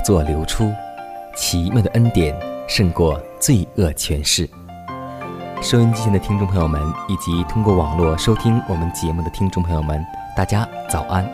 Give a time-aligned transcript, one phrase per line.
[0.00, 0.72] 作流出，
[1.36, 2.34] 奇妙的恩典
[2.68, 4.48] 胜过罪恶权势。
[5.62, 10.04] 收音机前的听众朋友们，以及通过网络收听我们节目的听众朋友们，
[10.36, 11.28] 大家早安！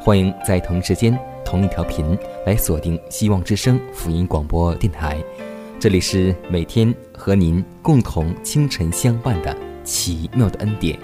[0.00, 5.18] 欢迎在同时间、同一条频来锁定希望之声福音广播电台。
[5.78, 10.98] 这里是每天和您共同清晨相伴的奇妙的恩典。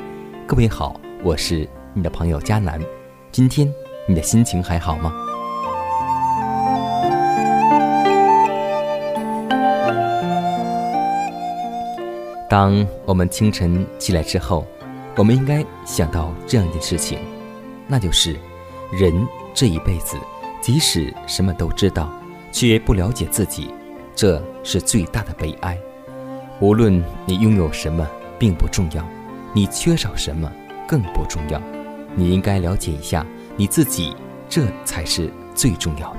[0.46, 2.80] 各位好，我是你的朋友佳南。
[3.30, 3.70] 今天
[4.08, 5.12] 你的心情还好吗？
[12.52, 14.66] 当我们清晨起来之后，
[15.16, 17.18] 我们应该想到这样一件事情，
[17.88, 18.38] 那就是
[18.92, 20.18] 人这一辈子，
[20.60, 22.12] 即使什么都知道，
[22.52, 23.72] 却不了解自己，
[24.14, 25.78] 这是最大的悲哀。
[26.60, 28.06] 无论你拥有什么，
[28.38, 29.02] 并不重要；
[29.54, 30.52] 你缺少什么，
[30.86, 31.58] 更不重要。
[32.14, 33.24] 你应该了解一下
[33.56, 34.14] 你自己，
[34.46, 36.18] 这才是最重要的。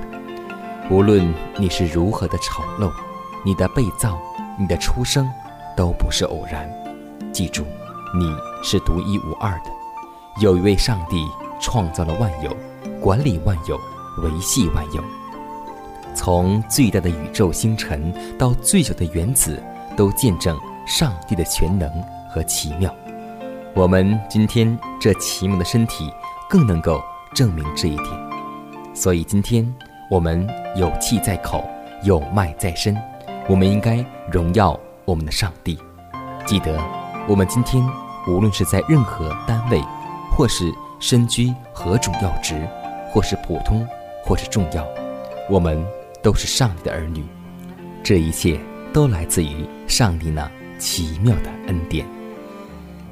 [0.90, 2.90] 无论你是如何的丑陋，
[3.44, 4.18] 你的被造，
[4.58, 5.30] 你的出生。
[5.76, 6.70] 都不是偶然，
[7.32, 7.64] 记住，
[8.14, 9.70] 你是独一无二的。
[10.40, 11.26] 有一位上帝
[11.60, 12.56] 创造了万有，
[13.00, 13.76] 管理万有，
[14.22, 15.02] 维系万有。
[16.14, 19.60] 从最大的宇宙星辰到最小的原子，
[19.96, 21.90] 都见证上帝的全能
[22.30, 22.94] 和奇妙。
[23.74, 26.08] 我们今天这奇妙的身体，
[26.48, 27.02] 更能够
[27.34, 28.08] 证明这一点。
[28.94, 29.74] 所以今天
[30.08, 31.64] 我们有气在口，
[32.04, 32.96] 有脉在身，
[33.48, 34.78] 我们应该荣耀。
[35.04, 35.78] 我们的上帝，
[36.46, 36.82] 记得，
[37.28, 37.84] 我们今天
[38.26, 39.82] 无论是在任何单位，
[40.34, 42.66] 或是身居何种要职，
[43.10, 43.86] 或是普通，
[44.24, 44.86] 或是重要，
[45.50, 45.84] 我们
[46.22, 47.22] 都是上帝的儿女。
[48.02, 48.58] 这一切
[48.92, 52.06] 都来自于上帝那奇妙的恩典。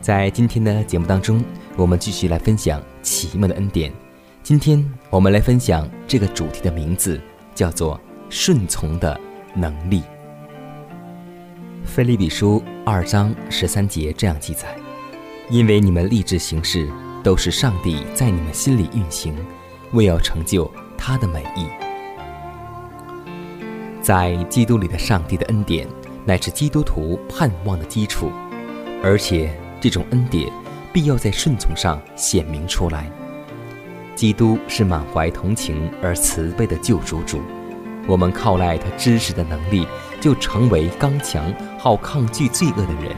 [0.01, 1.45] 在今天的节目当中，
[1.77, 3.93] 我们继续来分享奇妙的恩典。
[4.43, 7.21] 今天我们来分享这个主题的名字
[7.55, 9.19] 叫做“顺从的
[9.55, 10.03] 能力”。
[11.85, 14.75] 菲利比书二章十三节这样记载
[15.51, 16.89] ：“因为你们立志行事，
[17.23, 19.35] 都是上帝在你们心里运行，
[19.93, 21.67] 为要成就他的美意。
[24.01, 25.87] 在基督里的上帝的恩典，
[26.25, 28.31] 乃是基督徒盼望的基础，
[29.03, 30.51] 而且这种恩典
[30.93, 33.11] 必要在顺从上显明出来。
[34.15, 37.41] 基督是满怀同情而慈悲的救赎主。”
[38.09, 39.87] 我们靠赖他知识的能力，
[40.23, 43.17] 就成为刚强、好抗拒罪恶的人。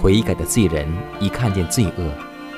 [0.00, 0.90] 悔改的罪人
[1.20, 2.10] 一看见罪恶，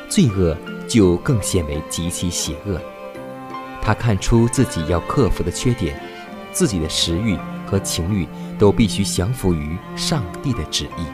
[0.08, 0.56] 罪恶
[0.88, 2.80] 就更显为极其邪恶。
[3.82, 6.00] 他看出自己要克服的缺点，
[6.52, 7.36] 自己的食欲
[7.66, 8.26] 和情欲
[8.56, 11.04] 都必须降服于上帝的旨意。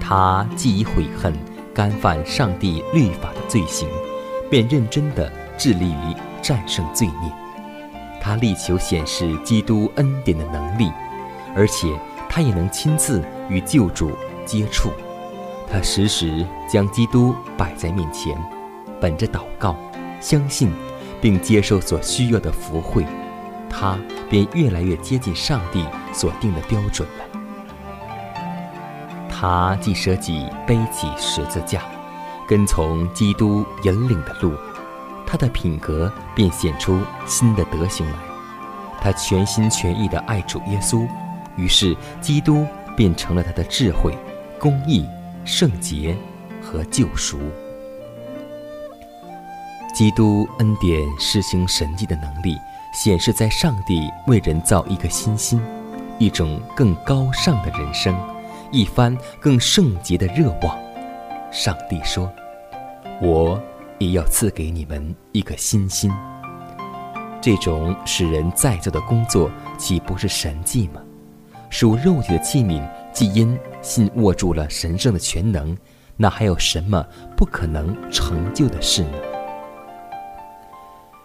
[0.00, 1.34] 他既已悔恨
[1.74, 3.86] 干犯上帝律法的罪行，
[4.50, 7.30] 便认真地致力于战胜罪孽。
[8.20, 10.92] 他力求显示基督恩典的能力，
[11.56, 11.88] 而且
[12.28, 14.12] 他也能亲自与救主
[14.44, 14.90] 接触。
[15.72, 18.36] 他时时将基督摆在面前，
[19.00, 19.74] 本着祷告、
[20.20, 20.70] 相信
[21.20, 23.06] 并接受所需要的福惠，
[23.70, 27.24] 他便越来越接近上帝所定的标准了。
[29.28, 31.80] 他既舍己背起十字架，
[32.46, 34.52] 跟从基督引领的路。
[35.30, 38.18] 他的品格便显出新的德行来，
[39.00, 41.06] 他全心全意地爱主耶稣，
[41.54, 42.66] 于是基督
[42.96, 44.12] 变成了他的智慧、
[44.58, 45.06] 公义、
[45.44, 46.16] 圣洁
[46.60, 47.38] 和救赎。
[49.94, 52.58] 基督恩典施行神迹的能力，
[52.92, 55.62] 显示在上帝为人造一个新心，
[56.18, 58.18] 一种更高尚的人生，
[58.72, 60.76] 一番更圣洁的热望。
[61.52, 62.28] 上帝说
[63.22, 63.60] ：“我
[64.00, 66.10] 也要赐给你们一个新心。”
[67.40, 69.48] 这种使人再造的工作，
[69.78, 71.00] 岂不是神迹吗？
[71.70, 75.74] 属肉体的器皿，既因信握住了神圣的全能，
[76.16, 77.06] 那还有什么
[77.36, 79.12] 不可能成就的事呢？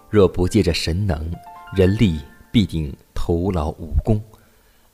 [0.09, 1.29] 若不借着神能，
[1.75, 4.17] 人力必定徒劳无功；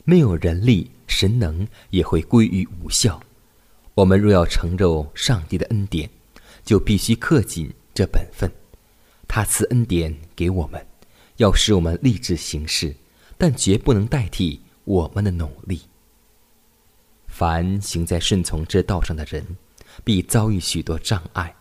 [0.06, 3.20] 没有人力，神能也会归于无效。
[3.94, 6.10] 我们若要承受上帝的恩典，
[6.72, 8.50] 就必须恪尽这本分。
[9.28, 10.82] 他赐恩典给我们。
[11.36, 12.96] 要使我们立志行事，
[13.38, 15.82] 但绝不能代替我们的努力。
[17.28, 19.46] 凡行在顺从之道上的人，
[20.06, 21.54] 必遭遇许多障碍。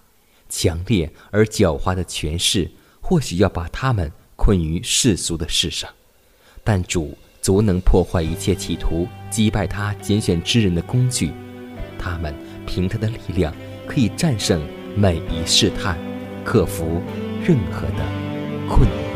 [0.49, 2.71] 强烈而狡猾的权势，
[3.01, 5.93] 或许要把他们困于世俗的事上，
[6.63, 11.33] 但主足能破坏一切企图击败他拣选之人的工具。
[11.99, 12.33] 他们
[12.65, 13.53] 凭他的力量，
[13.89, 14.65] 可以战胜
[14.97, 15.97] 每一试探，
[16.45, 17.01] 克服
[17.43, 18.05] 任何的
[18.69, 19.11] 困难。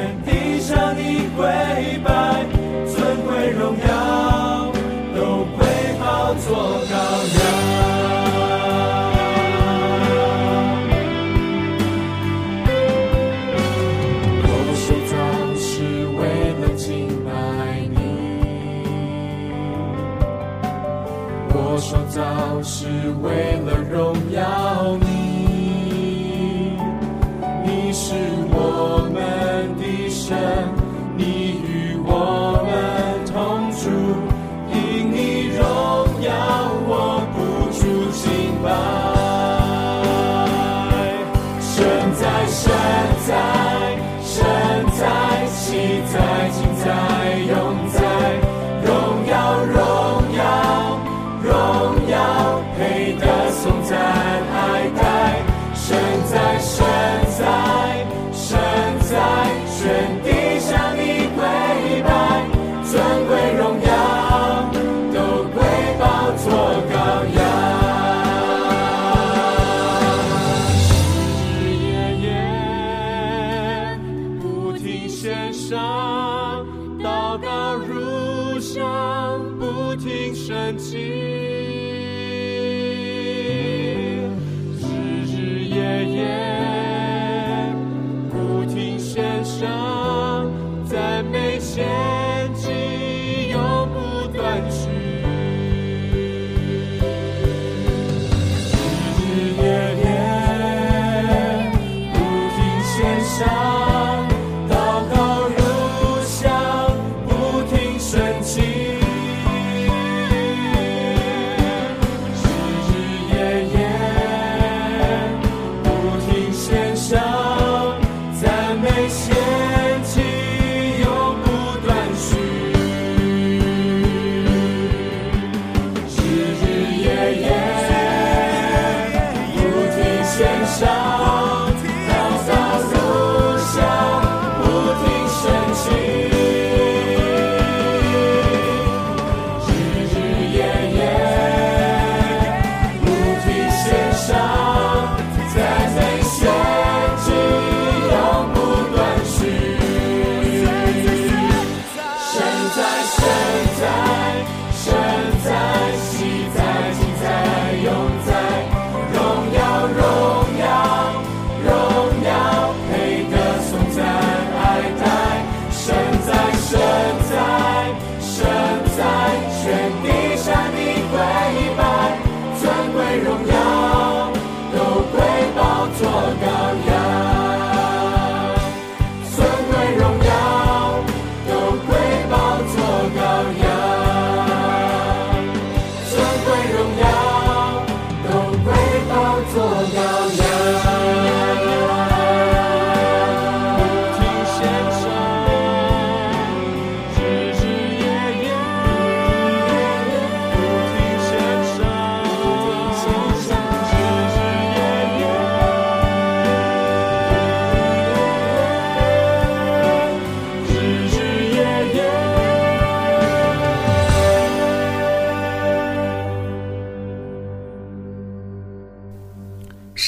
[0.00, 1.44] 天地向你跪
[2.02, 2.46] 拜
[2.86, 4.72] 尊贵荣耀
[5.14, 5.60] 都被
[6.00, 6.48] 包做
[6.90, 7.38] 到了
[14.42, 14.88] 我是
[16.16, 16.18] 为
[16.60, 16.88] 了敬
[17.90, 17.98] 你。
[21.52, 21.76] 我
[22.62, 22.86] 是
[23.22, 23.49] 为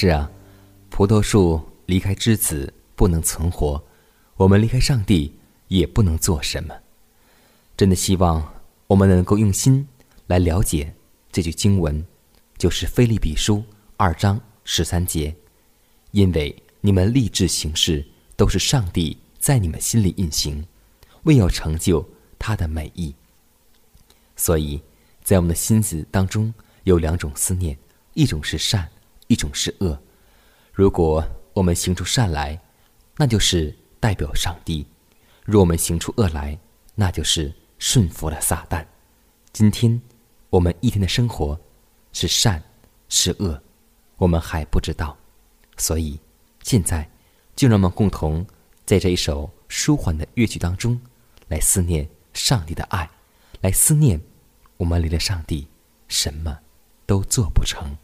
[0.02, 0.28] 是啊，
[0.90, 3.80] 葡萄树离开枝子不能存活，
[4.34, 5.32] 我们离开上帝
[5.68, 6.74] 也不能做什么。
[7.76, 8.52] 真的希望
[8.88, 9.86] 我们能够用心
[10.26, 10.92] 来了解
[11.30, 12.04] 这句经文，
[12.58, 13.58] 就是《菲利比书》
[13.96, 15.32] 二章十三节，
[16.10, 18.04] 因为你们立志行事，
[18.34, 20.66] 都是上帝在你们心里运行，
[21.22, 22.04] 为要成就
[22.40, 23.14] 他的美意。
[24.34, 24.82] 所以，
[25.22, 27.78] 在我们的心思当中有两种思念，
[28.14, 28.90] 一种是善。
[29.32, 29.98] 一种是恶，
[30.74, 32.60] 如果我们行出善来，
[33.16, 34.84] 那就是代表上帝；
[35.42, 36.58] 若我们行出恶来，
[36.94, 38.84] 那就是顺服了撒旦。
[39.50, 39.98] 今天
[40.50, 41.58] 我们一天的生活
[42.12, 42.62] 是善
[43.08, 43.62] 是恶，
[44.18, 45.16] 我们还不知道，
[45.78, 46.20] 所以
[46.62, 47.10] 现在
[47.56, 48.46] 就让我们共同
[48.84, 51.00] 在这一首舒缓的乐曲当中，
[51.48, 53.08] 来思念上帝的爱，
[53.62, 54.20] 来思念
[54.76, 55.66] 我们离了上帝
[56.06, 56.58] 什么
[57.06, 57.96] 都做不成。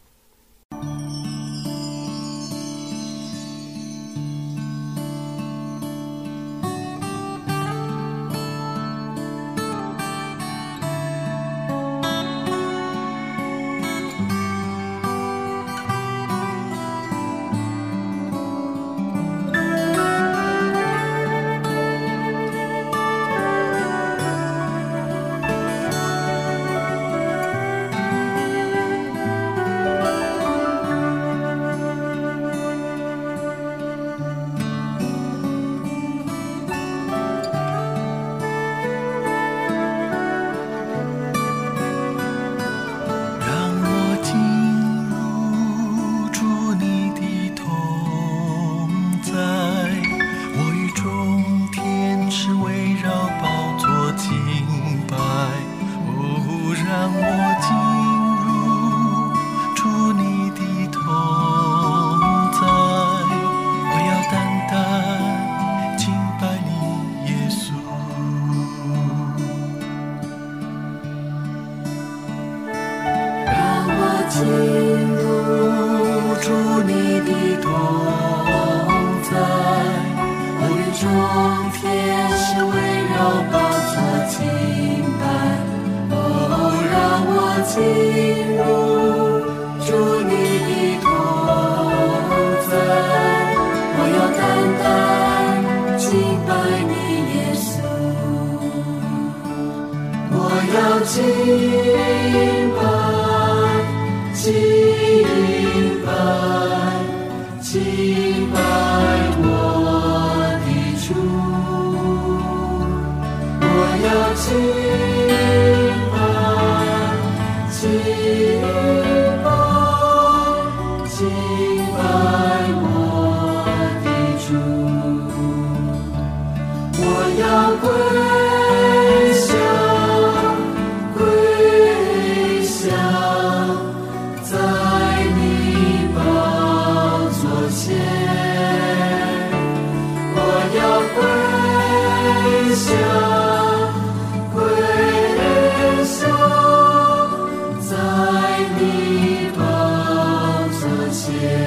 [101.09, 102.58] See.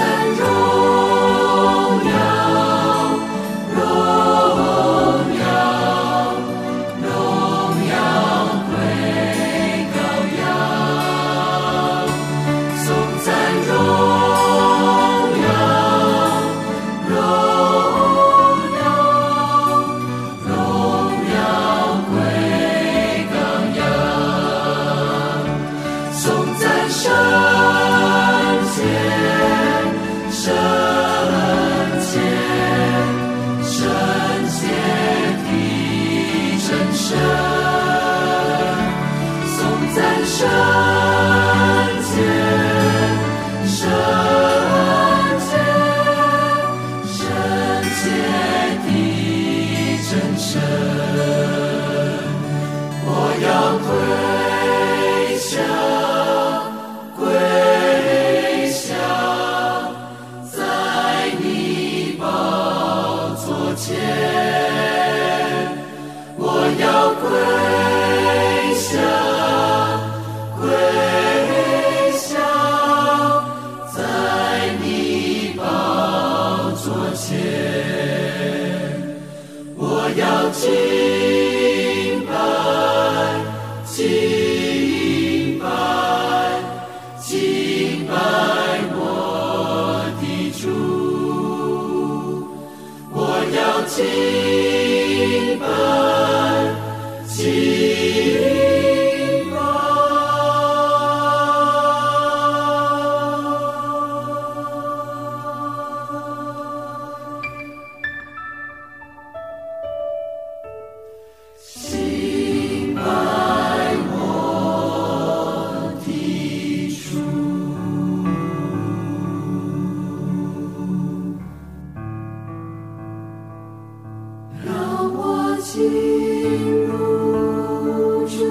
[0.00, 0.59] and rise.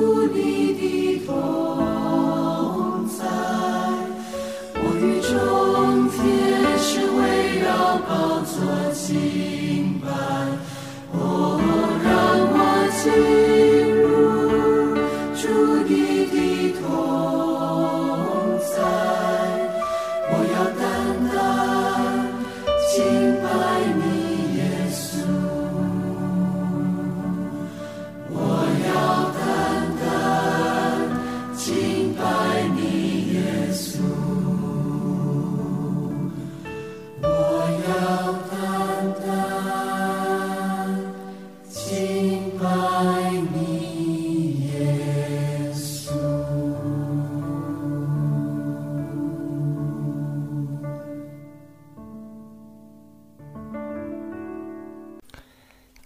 [0.10, 0.69] Tunis.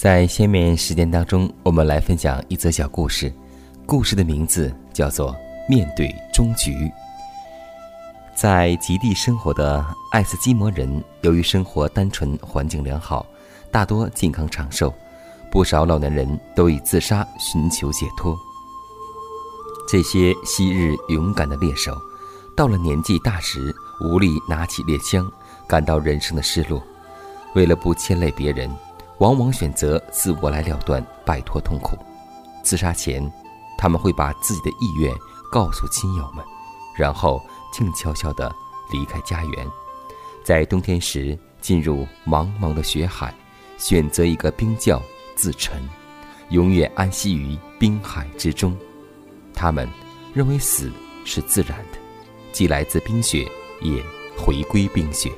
[0.03, 3.33] 在下面时间当中，我们来分享一则小故事。
[3.85, 5.31] 故事的名字叫做
[5.69, 6.73] 《面对终局》。
[8.35, 13.25] 在极地生活的爱斯基摩人，由于生活单纯、环境良好，
[13.71, 14.93] 大多健康长寿。
[15.49, 18.37] 不少老年人都以自杀寻求解脱。
[19.87, 21.97] 这些昔日勇敢的猎手，
[22.57, 25.31] 到了年纪大时，无力拿起猎枪，
[25.65, 26.83] 感到人生的失落。
[27.55, 28.69] 为了不牵累别人，
[29.23, 31.95] 往往选择自我来了断，摆脱痛苦。
[32.61, 33.31] 自杀前，
[33.77, 35.09] 他们会把自己的意愿
[35.49, 36.43] 告诉亲友们，
[36.93, 38.53] 然后静悄悄地
[38.91, 39.65] 离开家园，
[40.43, 43.33] 在冬天时进入茫茫的雪海，
[43.77, 45.01] 选择一个冰窖。
[45.35, 45.81] 自沉，
[46.49, 48.77] 永远安息于冰海之中。
[49.51, 49.89] 他们
[50.31, 50.91] 认为死
[51.25, 51.97] 是自然的，
[52.51, 53.49] 既来自冰雪，
[53.81, 54.03] 也
[54.37, 55.31] 回归冰雪。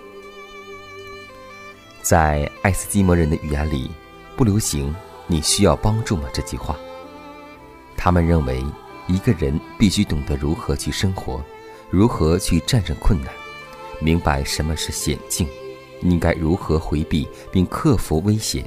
[2.05, 3.89] 在爱斯基摩人的语言里，
[4.35, 6.77] 不流行“你需要帮助吗”这句话。
[7.97, 8.63] 他们认为，
[9.07, 11.43] 一个人必须懂得如何去生活，
[11.89, 13.33] 如何去战胜困难，
[13.99, 15.47] 明白什么是险境，
[16.03, 18.63] 应该如何回避并克服危险。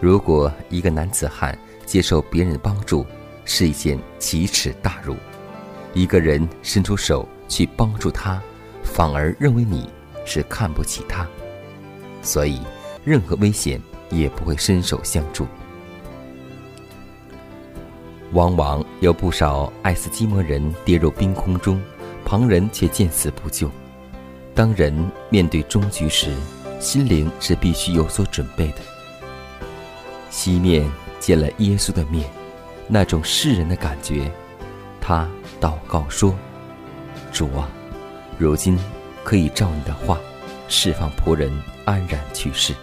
[0.00, 3.06] 如果一个男子汉接受别人的帮助
[3.44, 5.14] 是一件奇耻大辱，
[5.94, 8.42] 一个人伸出手去帮助他，
[8.82, 9.88] 反而认为你
[10.26, 11.24] 是看不起他，
[12.22, 12.60] 所以
[13.04, 13.80] 任何危险
[14.10, 15.46] 也不会伸手相助。
[18.32, 21.82] 往往有不少爱斯基摩人跌入冰空中，
[22.24, 23.70] 旁人却见死不救。
[24.54, 24.92] 当人
[25.30, 26.32] 面对终局时，
[26.78, 28.78] 心灵是必须有所准备的。
[30.28, 32.24] 西面见了耶稣的面，
[32.86, 34.30] 那种世人的感觉，
[35.00, 35.28] 他
[35.60, 36.32] 祷告说
[37.32, 37.68] ：“主啊，
[38.38, 38.78] 如今
[39.24, 40.18] 可以照你的话，
[40.70, 41.52] 释放仆人
[41.84, 42.74] 安然去世，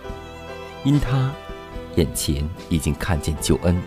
[0.84, 1.34] 因他
[1.96, 3.82] 眼前已经看见救恩，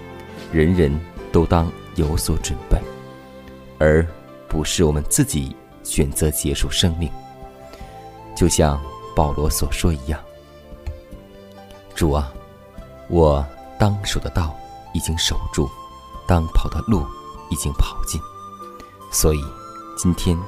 [0.50, 2.76] 人人都当有所准备，
[3.78, 4.04] 而
[4.48, 7.08] 不是我们自己选择结束生命。
[8.34, 8.80] 就像
[9.14, 10.18] 保罗所说一样，
[11.94, 12.32] 主啊。”
[13.12, 13.44] 我
[13.76, 14.56] 当守的道
[14.94, 15.68] 已经守住，
[16.28, 17.04] 当跑的路
[17.50, 18.20] 已经跑尽，
[19.10, 19.40] 所以
[19.96, 20.38] 今天，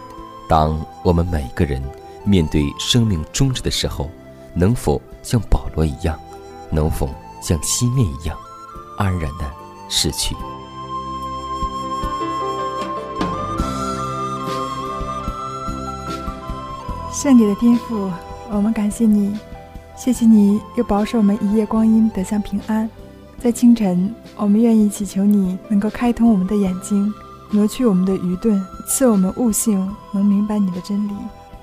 [0.49, 1.83] 当我们每个人
[2.25, 4.11] 面对生命终止的时候，
[4.55, 6.19] 能否像保罗一样，
[6.71, 7.09] 能否
[7.43, 8.37] 像西面一样，
[8.97, 9.51] 安然的
[9.89, 10.35] 逝去？
[17.13, 18.11] 圣洁的天赋，
[18.51, 19.39] 我们感谢你。
[19.95, 22.89] 谢谢你又保守我们一夜光阴得享平安，
[23.39, 27.13] 在清晨，我们愿意祈求你能够开通我们的眼睛，
[27.51, 31.13] 挪去我们的愚钝，赐我们悟性，能明白你的真理。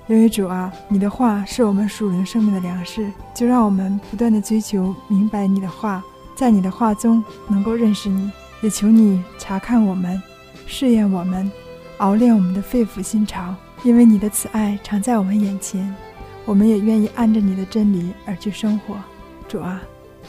[0.10, 6.04] 因为主啊，你的话是我们属灵生命的粮食，就让我们不断的追求明白你的话，
[6.36, 8.32] 在你的话中能够认识你。
[8.62, 10.20] 也求你查看我们，
[10.66, 11.50] 试验我们，
[12.00, 15.96] 熬炼我们的肺腑心肠，因为你的慈爱常在我们眼前。
[16.44, 18.96] 我们也愿意按着你的真理而去生活，
[19.48, 19.80] 主啊，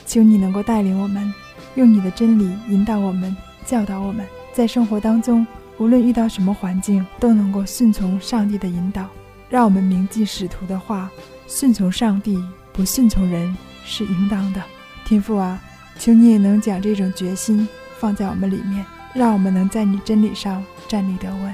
[0.05, 1.33] 求你能够带领我们，
[1.77, 5.47] 用你的真理引导我们，教导我们，在生活当中，
[5.79, 9.07] 无论遇到什么环境，都能够顺从上帝的引导。
[9.51, 11.11] 让我们铭记使徒的话：
[11.49, 12.39] 顺从上帝，
[12.73, 14.63] 不顺从人是应当的。
[15.05, 15.61] 天父啊，
[15.99, 21.53] 求你也能将这种决心放在我们里面，让我们能在你真理上站立得稳。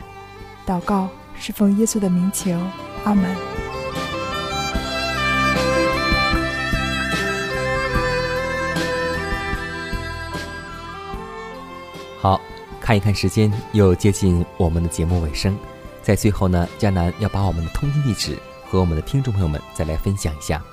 [0.67, 2.61] 祷告是奉耶稣的名求，
[3.05, 3.35] 阿门。
[12.21, 12.39] 好，
[12.79, 15.57] 看一看时间，又接近我们的节目尾声。
[16.07, 20.65] 在最后呢，佳南要把我们的通讯地址和我们的听众朋友们再来分享一下。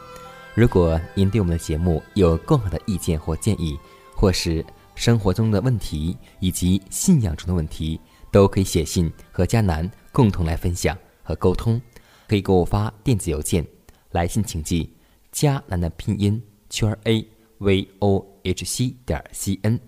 [0.54, 3.76] 如果您对我们的节目有更好的意见或建议，
[4.16, 11.82] 或是生活中的问题以及信仰中的问题，都可以写信和佳南共同来分享和沟通。
[12.28, 13.66] 可以给我发电子邮件，
[14.12, 14.96] 来信请寄
[15.32, 19.80] 佳南的拼音圈 a v o h c 点 c n。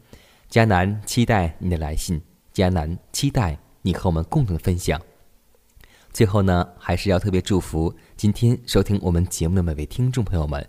[0.50, 2.20] 迦南期待你的来信，
[2.52, 5.00] 迦南期待你和我们共同分享。
[6.16, 10.66] 最后呢，还是要特别祝福今天收听我们节目的每位听众朋友们，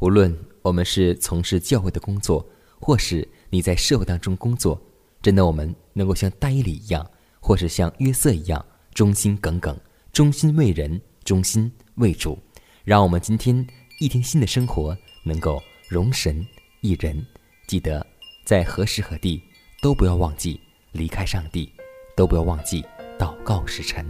[0.00, 2.44] 无论我们是从事教会的工作，
[2.80, 4.82] 或是你在社会当中工作，
[5.22, 7.08] 真的我们能够像戴伊里一样，
[7.38, 9.78] 或是像约瑟一样，忠心耿耿，
[10.12, 12.36] 忠心为人，忠心为主，
[12.82, 13.64] 让我们今天
[14.00, 16.44] 一天新的生活能够容神
[16.80, 17.24] 一人，
[17.68, 18.04] 记得。
[18.44, 19.40] 在何时何地，
[19.80, 21.72] 都不要忘记离开上帝，
[22.16, 22.84] 都不要忘记
[23.16, 24.04] 祷告时辰。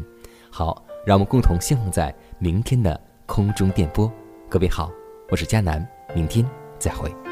[0.50, 4.10] 好，让我们共同相逢在明天的空中电波。
[4.48, 4.90] 各位好，
[5.30, 6.44] 我是佳楠，明天
[6.78, 7.27] 再会。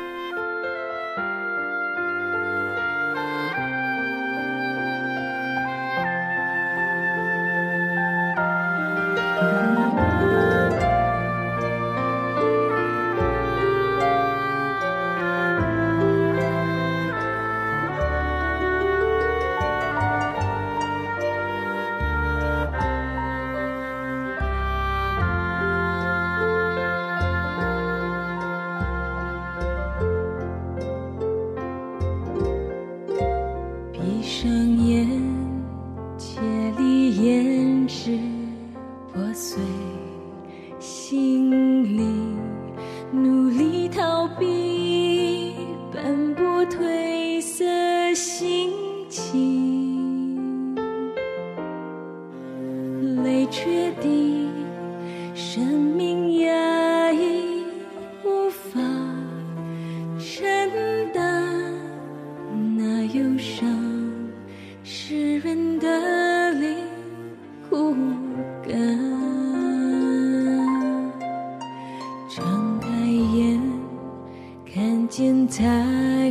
[75.17, 75.65] 见彩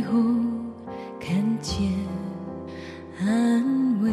[0.02, 0.46] 虹
[1.18, 1.90] 看见
[3.18, 4.12] 安慰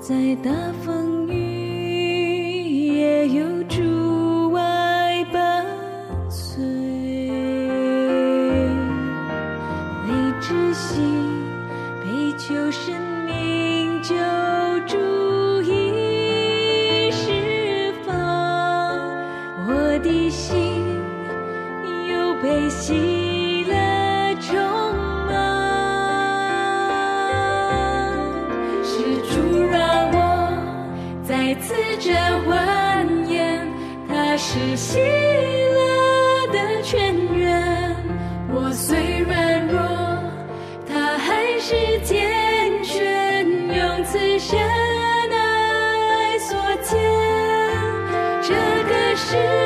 [0.00, 0.50] 再大
[0.82, 5.66] 风雨也有主外伴
[6.30, 6.88] 随。
[12.70, 14.37] 生命就
[32.08, 33.68] 这蜿蜒，
[34.08, 37.94] 它是喜乐的泉源。
[38.50, 39.78] 我虽软弱，
[40.88, 46.98] 它还是坚贞，用此生来所见
[48.40, 48.54] 这
[48.88, 49.57] 个世。